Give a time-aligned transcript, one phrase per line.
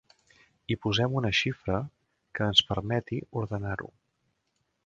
[0.73, 1.77] Hi posem una xifra
[2.39, 3.93] que ens permeti ordenar-ho.